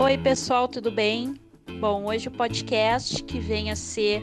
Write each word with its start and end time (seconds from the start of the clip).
Oi, 0.00 0.16
pessoal, 0.16 0.66
tudo 0.66 0.90
bem? 0.90 1.38
Bom, 1.78 2.06
hoje 2.06 2.28
o 2.28 2.30
podcast 2.30 3.22
que 3.22 3.38
vem 3.38 3.70
a 3.70 3.76
ser 3.76 4.22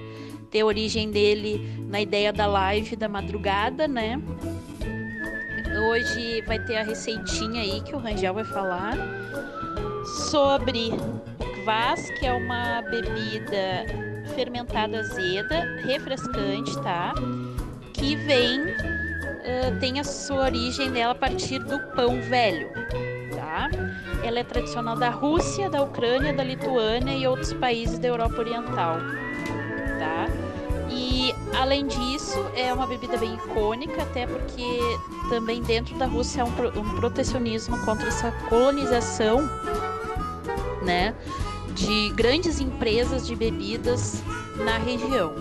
ter 0.49 0.63
origem 0.63 1.11
dele 1.11 1.61
na 1.88 2.01
ideia 2.01 2.33
da 2.33 2.47
live 2.47 2.95
da 2.95 3.07
madrugada, 3.07 3.87
né? 3.87 4.19
Hoje 5.87 6.41
vai 6.47 6.57
ter 6.65 6.77
a 6.77 6.83
receitinha 6.83 7.61
aí 7.61 7.79
que 7.81 7.93
o 7.93 7.99
Rangel 7.99 8.34
vai 8.34 8.43
falar 8.43 8.98
sobre 10.31 10.89
o 10.89 11.61
kvass, 11.61 12.09
que 12.20 12.25
é 12.25 12.34
uma 12.34 12.81
bebida 12.81 13.85
fermentada 14.34 15.02
azeda, 15.02 15.62
refrescante, 15.84 16.75
tá? 16.81 17.13
Que 17.94 18.16
vem, 18.16 18.62
uh, 18.62 19.80
tem 19.80 19.99
a 19.99 20.03
sua 20.03 20.45
origem 20.45 20.91
dela 20.91 21.12
a 21.12 21.16
partir 21.16 21.59
do 21.59 21.80
pão 21.94 22.20
velho, 22.23 22.67
tá? 23.57 23.70
Ela 24.23 24.39
é 24.39 24.43
tradicional 24.43 24.95
da 24.95 25.09
Rússia, 25.09 25.70
da 25.70 25.81
Ucrânia, 25.81 26.31
da 26.31 26.43
Lituânia 26.43 27.13
e 27.13 27.27
outros 27.27 27.53
países 27.53 27.98
da 27.98 28.07
Europa 28.07 28.38
Oriental, 28.38 28.98
tá? 29.98 30.27
E 30.89 31.34
além 31.55 31.88
disso, 31.88 32.38
é 32.55 32.71
uma 32.73 32.85
bebida 32.85 33.17
bem 33.17 33.34
icônica, 33.35 34.01
até 34.01 34.27
porque 34.27 34.79
também 35.29 35.62
dentro 35.63 35.98
da 35.98 36.05
Rússia 36.05 36.43
há 36.43 36.45
um, 36.45 36.79
um 36.79 36.95
protecionismo 36.95 37.77
contra 37.84 38.07
essa 38.07 38.31
colonização, 38.49 39.49
né? 40.84 41.15
De 41.73 42.09
grandes 42.12 42.59
empresas 42.59 43.26
de 43.27 43.35
bebidas 43.35 44.23
na 44.63 44.77
região. 44.77 45.34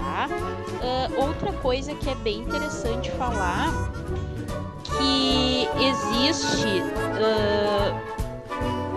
Tá? 0.00 0.28
Uh, 0.28 1.26
outra 1.26 1.52
coisa 1.54 1.94
que 1.94 2.08
é 2.08 2.14
bem 2.14 2.40
interessante 2.40 3.10
falar 3.12 3.72
que 4.98 5.68
existe 5.84 6.82
uh, 7.20 7.94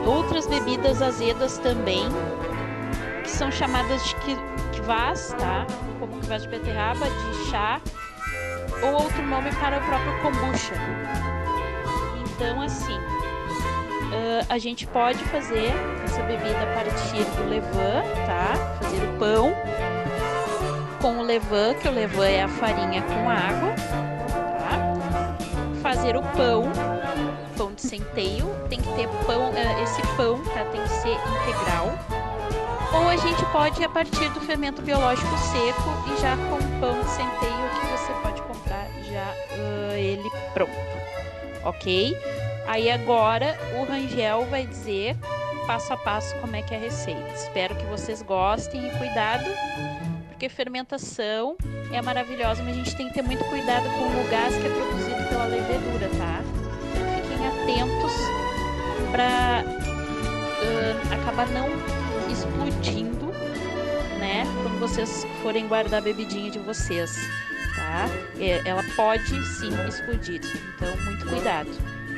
outras 0.07 0.47
bebidas 0.47 1.01
azedas 1.01 1.57
também, 1.57 2.05
que 3.23 3.29
são 3.29 3.51
chamadas 3.51 4.03
de 4.03 4.15
kvass, 4.79 5.35
tá? 5.37 5.65
Como 5.99 6.19
kvass 6.21 6.43
de 6.43 6.49
beterraba, 6.49 7.05
de 7.05 7.49
chá, 7.49 7.81
ou 8.83 9.03
outro 9.03 9.21
nome 9.23 9.49
para 9.55 9.77
o 9.77 9.81
próprio 9.81 10.21
kombucha. 10.21 10.73
Então, 12.21 12.61
assim, 12.61 12.97
uh, 12.97 14.45
a 14.49 14.57
gente 14.57 14.85
pode 14.87 15.23
fazer 15.25 15.73
essa 16.05 16.21
bebida 16.23 16.61
a 16.61 16.73
partir 16.75 17.23
do 17.35 17.49
levain, 17.49 18.03
tá? 18.25 18.77
Fazer 18.81 19.03
o 19.03 19.17
pão 19.17 19.53
com 21.01 21.19
o 21.19 21.23
levain, 21.23 21.73
que 21.75 21.87
o 21.87 21.91
levain 21.91 22.33
é 22.33 22.43
a 22.43 22.47
farinha 22.47 23.01
com 23.01 23.29
água? 23.29 24.06
Fazer 26.07 26.19
o 26.19 26.21
pão 26.21 26.63
pão 27.57 27.73
de 27.73 27.81
centeio, 27.81 28.45
tem 28.69 28.79
que 28.79 28.93
ter 28.93 29.09
pão, 29.25 29.51
eh, 29.53 29.83
esse 29.83 30.01
pão 30.15 30.41
tá, 30.53 30.63
tem 30.71 30.81
que 30.81 30.89
ser 30.89 31.09
integral. 31.09 31.91
Ou 32.93 33.09
a 33.09 33.17
gente 33.17 33.43
pode 33.47 33.83
a 33.83 33.89
partir 33.89 34.29
do 34.29 34.39
fermento 34.39 34.81
biológico 34.81 35.37
seco 35.37 36.13
e 36.13 36.21
já 36.21 36.37
com 36.37 36.79
pão 36.79 36.97
de 37.01 37.09
centeio 37.09 37.69
que 37.81 37.87
você 37.87 38.13
pode 38.21 38.41
comprar 38.43 38.87
já 39.03 39.33
uh, 39.57 39.95
ele 39.95 40.29
pronto, 40.53 40.71
ok? 41.65 42.15
Aí 42.67 42.89
agora 42.89 43.59
o 43.77 43.83
Rangel 43.83 44.45
vai 44.45 44.65
dizer 44.65 45.17
passo 45.65 45.91
a 45.91 45.97
passo 45.97 46.33
como 46.37 46.55
é 46.55 46.61
que 46.61 46.73
é 46.73 46.77
a 46.77 46.79
receita. 46.79 47.33
Espero 47.33 47.75
que 47.75 47.85
vocês 47.87 48.21
gostem 48.21 48.87
e 48.87 48.91
cuidado, 48.91 49.49
porque 50.37 50.49
fermentação 50.49 51.57
é 51.91 51.99
maravilhosa, 51.99 52.61
mas 52.61 52.73
a 52.73 52.77
gente 52.77 52.95
tem 52.95 53.07
que 53.07 53.15
ter 53.15 53.23
muito 53.23 53.43
cuidado 53.45 53.85
com 53.85 54.05
o 54.05 54.29
gás 54.29 54.55
que 54.55 54.67
é 54.67 54.69
produzido 54.69 55.29
pela 55.29 55.45
levedura, 55.45 56.07
tá? 56.15 56.43
atentos 57.47 58.13
para 59.11 59.63
uh, 59.65 61.13
acabar 61.13 61.47
não 61.49 61.67
explodindo, 62.31 63.25
né? 64.19 64.43
Quando 64.61 64.79
vocês 64.79 65.25
forem 65.41 65.67
guardar 65.67 65.99
a 65.99 66.03
bebidinha 66.03 66.51
de 66.51 66.59
vocês, 66.59 67.17
tá? 67.75 68.05
É, 68.39 68.61
ela 68.63 68.83
pode 68.95 69.43
sim 69.55 69.71
explodir, 69.87 70.41
então 70.75 70.95
muito 71.03 71.25
cuidado. 71.25 71.71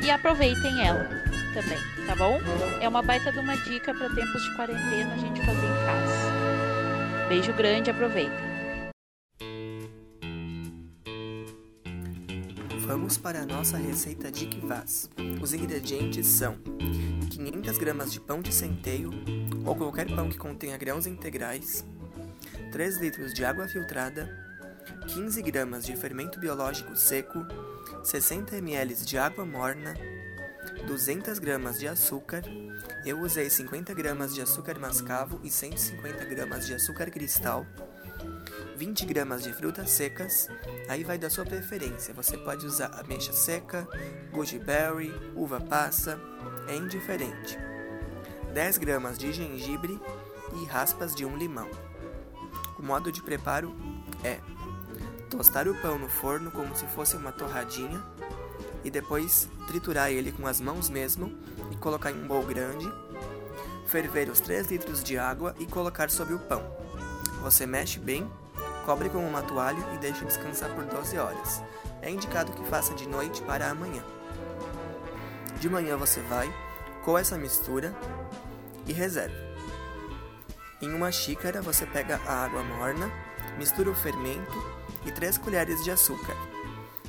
E 0.04 0.12
aproveitem 0.12 0.86
ela 0.86 1.06
também, 1.54 1.80
tá 2.06 2.16
bom? 2.18 2.38
É 2.82 2.90
uma 2.90 3.02
baita 3.02 3.32
de 3.32 3.40
uma 3.40 3.56
dica 3.56 3.94
para 3.94 4.10
tempos 4.10 4.44
de 4.44 4.56
quarentena 4.58 5.14
a 5.14 5.18
gente 5.18 5.40
fazer 5.46 5.68
em 5.68 5.86
casa. 5.86 6.09
Beijo 7.30 7.54
grande, 7.54 7.92
aproveitem. 7.92 8.34
Vamos 12.80 13.20
para 13.20 13.42
a 13.42 13.46
nossa 13.46 13.78
receita 13.78 14.32
de 14.32 14.48
kvass. 14.48 15.12
Os 15.40 15.54
ingredientes 15.54 16.26
são 16.26 16.58
500 17.30 17.78
gramas 17.78 18.12
de 18.12 18.20
pão 18.20 18.42
de 18.42 18.52
centeio 18.52 19.12
ou 19.64 19.76
qualquer 19.76 20.08
pão 20.08 20.28
que 20.28 20.40
contenha 20.40 20.76
grãos 20.76 21.06
integrais, 21.06 21.86
3 22.72 22.98
litros 22.98 23.32
de 23.32 23.46
água 23.46 23.68
filtrada, 23.68 24.28
15 25.14 25.40
gramas 25.44 25.86
de 25.86 25.96
fermento 25.96 26.40
biológico 26.40 26.96
seco, 26.96 27.46
60 28.04 28.58
ml 28.58 28.96
de 29.06 29.20
água 29.20 29.46
morna, 29.46 29.94
200 30.88 31.38
gramas 31.38 31.78
de 31.78 31.88
açúcar. 31.88 32.42
Eu 33.06 33.20
usei 33.22 33.50
50 33.50 33.94
gramas 33.94 34.34
de 34.34 34.42
açúcar 34.42 34.78
mascavo 34.78 35.40
e 35.44 35.50
150 35.50 36.26
gramas 36.26 36.66
de 36.68 36.74
açúcar 36.74 37.10
cristal 37.10 37.66
20 38.80 39.06
gramas 39.08 39.44
de 39.44 39.52
frutas 39.52 39.90
secas, 39.90 40.48
aí 40.88 41.04
vai 41.04 41.18
da 41.18 41.30
sua 41.30 41.46
preferência. 41.46 42.14
Você 42.14 42.38
pode 42.38 42.66
usar 42.66 42.88
ameixa 42.98 43.34
seca, 43.34 43.86
goji-berry, 44.32 45.12
uva 45.36 45.60
passa, 45.60 46.18
é 46.66 46.78
indiferente. 46.78 47.58
10 48.54 48.78
gramas 48.78 49.18
de 49.18 49.34
gengibre 49.34 50.00
e 50.62 50.66
raspas 50.66 51.14
de 51.14 51.26
um 51.26 51.36
limão. 51.36 51.70
O 52.78 52.82
modo 52.82 53.12
de 53.12 53.22
preparo 53.22 53.76
é 54.24 54.40
tostar 55.30 55.68
o 55.68 55.76
pão 55.82 56.00
no 56.00 56.08
forno 56.08 56.50
como 56.50 56.74
se 56.74 56.86
fosse 56.88 57.18
uma 57.18 57.34
torradinha 57.34 58.02
e 58.82 58.90
depois 58.90 59.50
triturar 59.68 60.10
ele 60.10 60.32
com 60.32 60.48
as 60.48 60.62
mãos 60.62 60.90
mesmo 60.90 61.38
e 61.72 61.76
colocar 61.76 62.12
em 62.12 62.24
um 62.24 62.28
bowl 62.28 62.44
grande, 62.44 62.92
ferver 63.88 64.30
os 64.30 64.40
3 64.40 64.68
litros 64.68 65.04
de 65.04 65.18
água 65.18 65.56
e 65.60 65.66
colocar 65.66 66.10
sobre 66.10 66.34
o 66.34 66.40
pão. 66.40 66.64
Você 67.42 67.66
mexe 67.66 68.00
bem 68.00 68.30
Cobre 68.90 69.08
com 69.08 69.20
uma 69.20 69.44
toalha 69.44 69.86
e 69.94 70.00
deixe 70.00 70.26
descansar 70.26 70.74
por 70.74 70.84
12 70.84 71.16
horas. 71.16 71.62
É 72.02 72.10
indicado 72.10 72.52
que 72.54 72.68
faça 72.68 72.96
de 72.96 73.08
noite 73.08 73.40
para 73.44 73.70
amanhã. 73.70 74.04
De 75.60 75.70
manhã 75.70 75.96
você 75.96 76.20
vai, 76.22 76.52
coa 77.04 77.20
essa 77.20 77.38
mistura 77.38 77.96
e 78.88 78.92
reserva. 78.92 79.36
Em 80.82 80.92
uma 80.92 81.12
xícara 81.12 81.62
você 81.62 81.86
pega 81.86 82.20
a 82.26 82.46
água 82.46 82.64
morna, 82.64 83.12
mistura 83.60 83.92
o 83.92 83.96
fermento 83.96 84.58
e 85.06 85.12
3 85.12 85.38
colheres 85.38 85.84
de 85.84 85.92
açúcar 85.92 86.36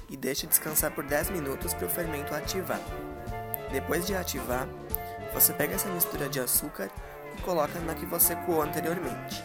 e 0.07 0.19
deixe 0.19 0.47
descansar 0.47 0.91
por 0.91 1.05
10 1.05 1.31
minutos 1.31 1.73
para 1.73 1.87
o 1.87 1.91
fermento 1.91 2.35
ativar. 2.35 2.81
Depois 3.73 4.07
de 4.07 4.15
ativar, 4.15 4.67
você 5.33 5.53
pega 5.53 5.75
essa 5.75 5.89
mistura 5.89 6.29
de 6.29 6.41
açúcar 6.41 6.91
e 7.37 7.43
coloca 7.43 7.79
na 7.81 7.95
que 7.95 8.07
você 8.07 8.35
coou 8.37 8.63
anteriormente 8.63 9.43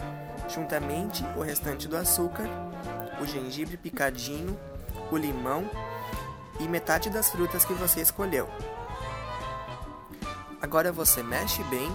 juntamente 0.50 1.24
o 1.36 1.42
restante 1.42 1.88
do 1.88 1.98
açúcar, 1.98 2.48
o 3.22 3.26
gengibre 3.26 3.78
picadinho, 3.78 4.58
o 5.12 5.18
limão 5.18 5.70
e 6.60 6.68
metade 6.68 7.10
das 7.10 7.30
frutas 7.30 7.66
que 7.66 7.74
você 7.74 8.02
escolheu. 8.02 8.50
Agora 10.62 10.92
você 10.92 11.22
mexe 11.22 11.64
bem 11.66 11.90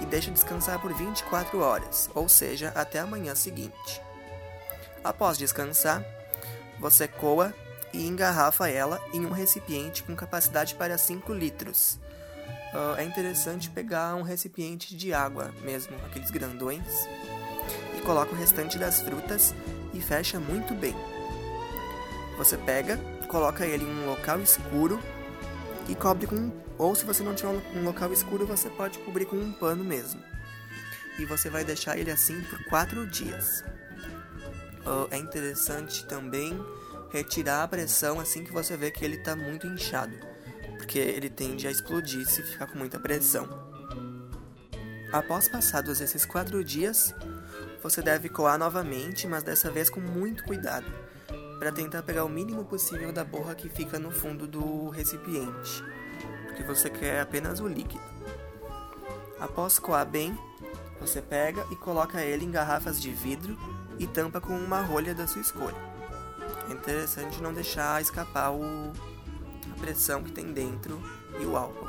e 0.00 0.06
deixa 0.06 0.30
descansar 0.30 0.80
por 0.80 0.92
24 0.92 1.60
horas, 1.60 2.10
ou 2.14 2.28
seja, 2.28 2.72
até 2.74 2.98
a 2.98 3.06
manhã 3.06 3.34
seguinte. 3.34 4.00
Após 5.04 5.38
descansar, 5.38 6.04
você 6.78 7.06
coa 7.06 7.54
e 7.92 8.06
engarrafa 8.06 8.68
ela 8.68 9.00
em 9.12 9.24
um 9.26 9.30
recipiente 9.30 10.02
com 10.02 10.14
capacidade 10.14 10.74
para 10.74 10.96
5 10.96 11.32
litros. 11.32 11.98
Uh, 12.72 12.98
é 12.98 13.04
interessante 13.04 13.68
pegar 13.68 14.14
um 14.14 14.22
recipiente 14.22 14.96
de 14.96 15.12
água 15.12 15.52
mesmo, 15.62 15.96
aqueles 16.06 16.30
grandões, 16.30 17.08
e 17.96 18.00
coloca 18.02 18.32
o 18.32 18.38
restante 18.38 18.78
das 18.78 19.02
frutas 19.02 19.54
e 19.92 20.00
fecha 20.00 20.38
muito 20.38 20.72
bem. 20.74 20.94
Você 22.38 22.56
pega, 22.56 22.96
coloca 23.26 23.66
ele 23.66 23.84
em 23.84 24.02
um 24.02 24.06
local 24.06 24.40
escuro 24.40 25.00
e 25.88 25.94
cobre 25.94 26.26
com. 26.26 26.52
Ou 26.78 26.94
se 26.94 27.04
você 27.04 27.22
não 27.22 27.34
tiver 27.34 27.60
um 27.74 27.84
local 27.84 28.12
escuro, 28.12 28.46
você 28.46 28.70
pode 28.70 28.98
cobrir 29.00 29.26
com 29.26 29.36
um 29.36 29.52
pano 29.52 29.84
mesmo. 29.84 30.22
E 31.18 31.26
você 31.26 31.50
vai 31.50 31.64
deixar 31.64 31.98
ele 31.98 32.10
assim 32.10 32.40
por 32.44 32.64
4 32.66 33.06
dias. 33.06 33.62
é 35.10 35.18
interessante 35.18 36.06
também 36.06 36.58
retirar 37.10 37.62
a 37.62 37.68
pressão 37.68 38.20
assim 38.20 38.44
que 38.44 38.52
você 38.52 38.76
vê 38.76 38.90
que 38.90 39.04
ele 39.04 39.16
está 39.16 39.34
muito 39.34 39.66
inchado, 39.66 40.14
porque 40.76 40.98
ele 40.98 41.28
tende 41.28 41.66
a 41.66 41.70
explodir 41.70 42.26
se 42.26 42.42
ficar 42.42 42.66
com 42.66 42.78
muita 42.78 42.98
pressão. 42.98 43.48
Após 45.12 45.48
passados 45.48 46.00
esses 46.00 46.24
4 46.24 46.62
dias, 46.62 47.14
você 47.82 48.00
deve 48.00 48.28
coar 48.28 48.58
novamente, 48.58 49.26
mas 49.26 49.42
dessa 49.42 49.70
vez 49.70 49.90
com 49.90 50.00
muito 50.00 50.44
cuidado, 50.44 50.86
para 51.58 51.72
tentar 51.72 52.02
pegar 52.02 52.24
o 52.24 52.28
mínimo 52.28 52.64
possível 52.64 53.12
da 53.12 53.24
borra 53.24 53.54
que 53.54 53.68
fica 53.68 53.98
no 53.98 54.10
fundo 54.10 54.46
do 54.46 54.88
recipiente, 54.88 55.82
porque 56.46 56.62
você 56.62 56.88
quer 56.88 57.20
apenas 57.20 57.60
o 57.60 57.66
líquido. 57.66 58.02
Após 59.38 59.78
coar 59.78 60.06
bem, 60.06 60.38
você 61.00 61.20
pega 61.20 61.66
e 61.70 61.76
coloca 61.76 62.22
ele 62.22 62.44
em 62.44 62.50
garrafas 62.50 63.00
de 63.00 63.10
vidro 63.10 63.58
e 63.98 64.06
tampa 64.06 64.40
com 64.40 64.56
uma 64.56 64.80
rolha 64.80 65.14
da 65.14 65.26
sua 65.26 65.40
escolha. 65.40 65.90
É 66.70 66.72
interessante 66.72 67.42
não 67.42 67.52
deixar 67.52 68.00
escapar 68.00 68.52
o, 68.52 68.92
a 69.72 69.80
pressão 69.80 70.22
que 70.22 70.30
tem 70.30 70.52
dentro 70.52 71.02
e 71.40 71.44
o 71.44 71.56
álcool. 71.56 71.88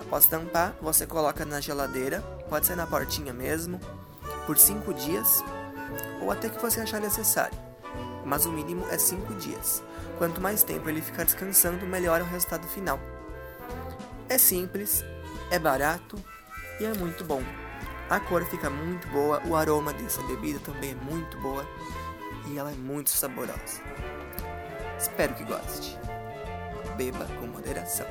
Após 0.00 0.26
tampar, 0.26 0.74
você 0.80 1.06
coloca 1.06 1.44
na 1.44 1.60
geladeira, 1.60 2.22
pode 2.48 2.64
ser 2.64 2.76
na 2.76 2.86
portinha 2.86 3.34
mesmo, 3.34 3.78
por 4.46 4.56
5 4.56 4.94
dias 4.94 5.44
ou 6.22 6.30
até 6.30 6.48
que 6.48 6.60
você 6.60 6.80
achar 6.80 6.98
necessário, 6.98 7.58
mas 8.24 8.46
o 8.46 8.52
mínimo 8.52 8.86
é 8.90 8.96
5 8.96 9.34
dias. 9.34 9.82
Quanto 10.16 10.40
mais 10.40 10.62
tempo 10.62 10.88
ele 10.88 11.02
ficar 11.02 11.24
descansando, 11.24 11.84
melhor 11.84 12.20
é 12.20 12.24
o 12.24 12.26
resultado 12.26 12.66
final. 12.66 12.98
É 14.30 14.38
simples, 14.38 15.04
é 15.50 15.58
barato 15.58 16.16
e 16.80 16.86
é 16.86 16.94
muito 16.94 17.22
bom. 17.22 17.42
A 18.08 18.18
cor 18.18 18.46
fica 18.46 18.70
muito 18.70 19.06
boa, 19.08 19.42
o 19.44 19.54
aroma 19.54 19.92
dessa 19.92 20.22
bebida 20.22 20.58
também 20.60 20.92
é 20.92 20.94
muito 20.94 21.38
boa 21.38 21.66
e 22.48 22.58
ela 22.58 22.70
é 22.70 22.74
muito 22.74 23.10
saborosa. 23.10 23.82
Espero 24.98 25.34
que 25.34 25.44
goste. 25.44 25.98
Beba 26.96 27.26
com 27.38 27.46
moderação. 27.46 28.06